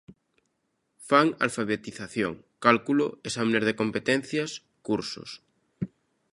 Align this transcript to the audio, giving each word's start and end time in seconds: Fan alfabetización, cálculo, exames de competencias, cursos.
Fan 1.09 1.27
alfabetización, 1.47 2.33
cálculo, 2.65 3.05
exames 3.27 3.63
de 3.67 3.77
competencias, 3.81 4.49
cursos. 4.87 5.29